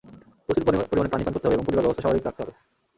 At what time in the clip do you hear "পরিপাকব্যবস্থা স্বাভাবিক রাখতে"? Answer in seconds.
1.65-2.41